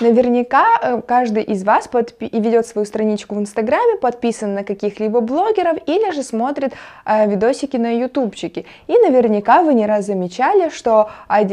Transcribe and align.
Наверняка 0.00 0.64
э, 0.80 1.00
каждый 1.04 1.42
из 1.42 1.64
вас 1.64 1.88
подпи- 1.92 2.30
ведет 2.30 2.66
свою 2.68 2.86
страничку 2.86 3.34
в 3.34 3.40
Инстаграме, 3.40 3.96
подписан 3.96 4.54
на 4.54 4.62
каких-либо 4.62 5.20
блогеров 5.20 5.78
или 5.86 6.12
же 6.12 6.22
смотрит 6.22 6.72
э, 7.04 7.28
видосики 7.28 7.76
на 7.76 7.98
ютубчике. 7.98 8.64
И 8.86 8.92
наверняка 8.92 9.62
вы 9.62 9.74
не 9.74 9.86
раз 9.86 10.06
замечали, 10.06 10.68
что 10.68 11.10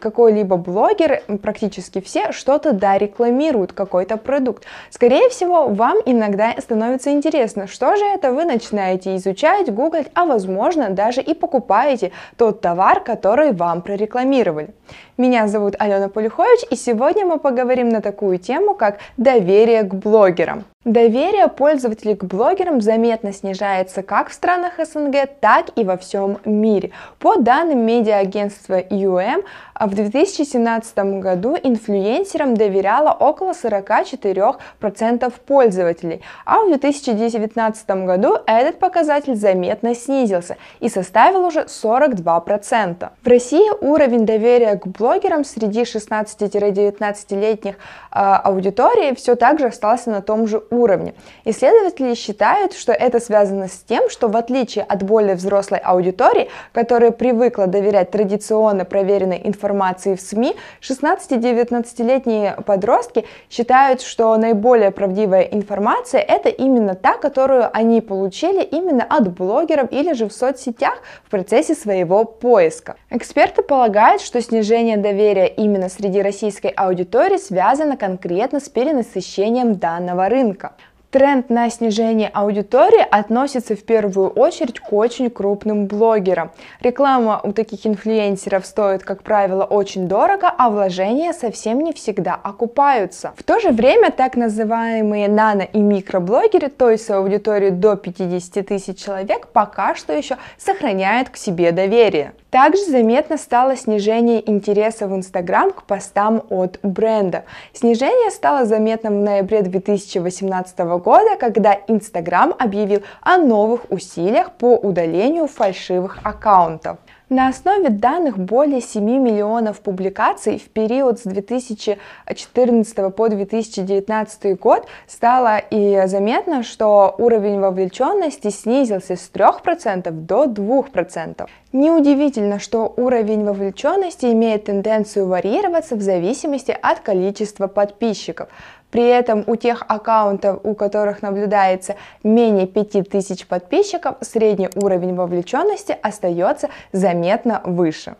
какой-либо 0.00 0.58
блогер, 0.58 1.22
практически 1.40 2.02
все, 2.02 2.32
что-то 2.32 2.72
да 2.72 2.98
рекламируют, 2.98 3.72
какой-то 3.72 4.18
продукт. 4.18 4.64
Скорее 4.90 5.30
всего, 5.30 5.68
вам 5.68 5.96
иногда 6.04 6.54
становится 6.58 7.12
интересно, 7.12 7.66
что 7.66 7.96
же 7.96 8.04
это 8.04 8.32
вы 8.32 8.44
начинаете 8.44 9.16
изучать, 9.16 9.72
гуглить, 9.72 10.08
а 10.14 10.26
возможно 10.26 10.90
даже 10.90 11.22
и 11.22 11.32
покупаете 11.32 12.12
тот 12.36 12.60
товар, 12.60 13.00
который 13.00 13.52
вам 13.52 13.80
прорекламировали. 13.80 14.74
Меня 15.18 15.48
зовут 15.48 15.76
Алена 15.78 16.10
Полюхович, 16.10 16.66
и 16.70 16.76
сегодня 16.76 17.24
мы 17.24 17.38
поговорим 17.38 17.88
на 17.88 18.02
такую 18.02 18.38
тему, 18.38 18.74
как 18.74 18.98
доверие 19.16 19.82
к 19.82 19.94
блогерам. 19.94 20.66
Доверие 20.86 21.48
пользователей 21.48 22.14
к 22.14 22.22
блогерам 22.22 22.80
заметно 22.80 23.32
снижается 23.32 24.04
как 24.04 24.30
в 24.30 24.32
странах 24.32 24.74
СНГ, 24.78 25.28
так 25.40 25.70
и 25.74 25.82
во 25.82 25.96
всем 25.96 26.38
мире. 26.44 26.92
По 27.18 27.34
данным 27.34 27.84
медиа-агентства 27.84 28.78
UM, 28.78 29.42
в 29.80 29.94
2017 29.96 30.96
году 31.20 31.56
инфлюенсерам 31.60 32.56
доверяло 32.56 33.10
около 33.10 33.50
44% 33.50 35.32
пользователей, 35.44 36.22
а 36.44 36.60
в 36.60 36.68
2019 36.68 37.90
году 38.06 38.36
этот 38.46 38.78
показатель 38.78 39.34
заметно 39.34 39.92
снизился 39.92 40.56
и 40.78 40.88
составил 40.88 41.46
уже 41.46 41.62
42%. 41.62 43.08
В 43.24 43.26
России 43.26 43.84
уровень 43.84 44.24
доверия 44.24 44.76
к 44.76 44.86
блогерам 44.86 45.44
среди 45.44 45.82
16-19-летних 45.82 47.74
э, 47.74 47.78
аудитории 48.12 49.16
все 49.16 49.34
так 49.34 49.58
же 49.58 49.66
остался 49.66 50.10
на 50.10 50.22
том 50.22 50.46
же 50.46 50.58
уровне 50.58 50.75
уровне. 50.76 51.14
Исследователи 51.44 52.14
считают, 52.14 52.72
что 52.72 52.92
это 52.92 53.20
связано 53.20 53.68
с 53.68 53.78
тем, 53.78 54.08
что 54.10 54.28
в 54.28 54.36
отличие 54.36 54.84
от 54.84 55.02
более 55.02 55.34
взрослой 55.34 55.78
аудитории, 55.78 56.48
которая 56.72 57.10
привыкла 57.10 57.66
доверять 57.66 58.10
традиционно 58.10 58.84
проверенной 58.84 59.40
информации 59.44 60.14
в 60.14 60.20
СМИ, 60.20 60.56
16-19-летние 60.80 62.56
подростки 62.64 63.24
считают, 63.50 64.02
что 64.02 64.36
наиболее 64.36 64.90
правдивая 64.90 65.42
информация 65.42 66.20
это 66.20 66.48
именно 66.48 66.94
та, 66.94 67.18
которую 67.18 67.68
они 67.72 68.00
получили 68.00 68.62
именно 68.62 69.04
от 69.04 69.32
блогеров 69.32 69.90
или 69.92 70.12
же 70.12 70.28
в 70.28 70.32
соцсетях 70.32 70.98
в 71.24 71.30
процессе 71.30 71.74
своего 71.74 72.24
поиска. 72.24 72.96
Эксперты 73.10 73.62
полагают, 73.62 74.22
что 74.22 74.40
снижение 74.40 74.96
доверия 74.96 75.46
именно 75.46 75.88
среди 75.88 76.22
российской 76.22 76.68
аудитории 76.68 77.36
связано 77.36 77.96
конкретно 77.96 78.60
с 78.60 78.68
перенасыщением 78.68 79.76
данного 79.76 80.28
рынка. 80.28 80.65
않을까? 80.66 80.95
Тренд 81.16 81.48
на 81.48 81.70
снижение 81.70 82.28
аудитории 82.28 83.00
относится 83.10 83.74
в 83.74 83.82
первую 83.84 84.28
очередь 84.28 84.80
к 84.80 84.92
очень 84.92 85.30
крупным 85.30 85.86
блогерам. 85.86 86.50
Реклама 86.82 87.40
у 87.42 87.54
таких 87.54 87.86
инфлюенсеров 87.86 88.66
стоит, 88.66 89.02
как 89.02 89.22
правило, 89.22 89.64
очень 89.64 90.08
дорого, 90.08 90.52
а 90.58 90.68
вложения 90.68 91.32
совсем 91.32 91.80
не 91.80 91.94
всегда 91.94 92.34
окупаются. 92.34 93.32
В 93.38 93.44
то 93.44 93.60
же 93.60 93.70
время 93.70 94.10
так 94.10 94.36
называемые 94.36 95.28
нано 95.28 95.62
и 95.62 95.78
микроблогеры, 95.78 96.68
то 96.68 96.90
есть 96.90 97.06
с 97.06 97.10
аудиторией 97.10 97.70
до 97.70 97.96
50 97.96 98.66
тысяч 98.66 99.02
человек, 99.02 99.46
пока 99.46 99.94
что 99.94 100.12
еще 100.12 100.36
сохраняют 100.58 101.30
к 101.30 101.38
себе 101.38 101.72
доверие. 101.72 102.34
Также 102.50 102.84
заметно 102.84 103.36
стало 103.36 103.76
снижение 103.76 104.48
интереса 104.50 105.06
в 105.06 105.14
Инстаграм 105.14 105.72
к 105.72 105.82
постам 105.82 106.42
от 106.48 106.78
бренда. 106.82 107.44
Снижение 107.74 108.30
стало 108.30 108.64
заметным 108.64 109.20
в 109.20 109.24
ноябре 109.24 109.62
2018 109.62 110.78
года, 111.06 111.36
когда 111.38 111.78
Инстаграм 111.86 112.52
объявил 112.58 113.02
о 113.20 113.38
новых 113.38 113.92
усилиях 113.92 114.50
по 114.50 114.74
удалению 114.74 115.46
фальшивых 115.46 116.18
аккаунтов. 116.24 116.98
На 117.28 117.48
основе 117.48 117.90
данных 117.90 118.38
более 118.38 118.80
7 118.80 119.04
миллионов 119.04 119.80
публикаций 119.80 120.58
в 120.58 120.68
период 120.68 121.18
с 121.18 121.22
2014 121.22 123.14
по 123.14 123.28
2019 123.28 124.60
год 124.60 124.86
стало 125.08 125.58
и 125.58 126.06
заметно, 126.06 126.62
что 126.62 127.14
уровень 127.18 127.58
вовлеченности 127.58 128.50
снизился 128.50 129.16
с 129.16 129.30
3% 129.32 130.10
до 130.10 130.44
2%. 130.44 131.48
Неудивительно, 131.72 132.60
что 132.60 132.94
уровень 132.96 133.44
вовлеченности 133.44 134.26
имеет 134.26 134.66
тенденцию 134.66 135.26
варьироваться 135.26 135.96
в 135.96 136.02
зависимости 136.02 136.76
от 136.80 137.00
количества 137.00 137.66
подписчиков. 137.66 138.48
При 138.96 139.08
этом 139.08 139.44
у 139.46 139.56
тех 139.56 139.82
аккаунтов, 139.88 140.60
у 140.62 140.74
которых 140.74 141.20
наблюдается 141.20 141.96
менее 142.24 142.66
5000 142.66 143.44
подписчиков, 143.46 144.14
средний 144.22 144.70
уровень 144.74 145.14
вовлеченности 145.14 145.94
остается 146.02 146.70
заметно 146.92 147.60
выше. 147.62 148.14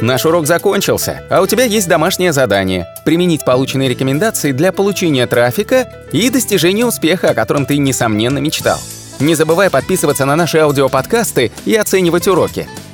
Наш 0.00 0.24
урок 0.24 0.46
закончился, 0.46 1.24
а 1.28 1.40
у 1.40 1.48
тебя 1.48 1.64
есть 1.64 1.88
домашнее 1.88 2.32
задание– 2.32 2.86
применить 3.04 3.44
полученные 3.44 3.88
рекомендации 3.88 4.52
для 4.52 4.70
получения 4.70 5.26
трафика 5.26 5.88
и 6.12 6.30
достижения 6.30 6.86
успеха, 6.86 7.30
о 7.30 7.34
котором 7.34 7.66
ты, 7.66 7.78
несомненно, 7.78 8.38
мечтал. 8.38 8.78
Не 9.18 9.34
забывай 9.34 9.68
подписываться 9.68 10.26
на 10.26 10.36
наши 10.36 10.58
аудиоподкасты 10.58 11.50
и 11.64 11.74
оценивать 11.74 12.28
уроки. 12.28 12.68